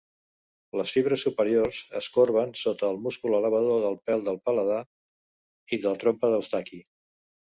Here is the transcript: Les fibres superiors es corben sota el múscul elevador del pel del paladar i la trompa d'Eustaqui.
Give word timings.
Les 0.79 0.91
fibres 0.93 1.25
superiors 1.25 1.81
es 1.99 2.07
corben 2.15 2.53
sota 2.61 2.89
el 2.93 2.97
múscul 3.07 3.37
elevador 3.39 3.77
del 3.83 3.97
pel 4.09 4.23
del 4.31 4.39
paladar 4.49 4.79
i 5.79 5.79
la 5.85 5.93
trompa 6.05 6.31
d'Eustaqui. 6.33 6.81